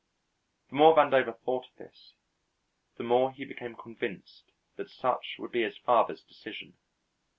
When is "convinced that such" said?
3.75-5.35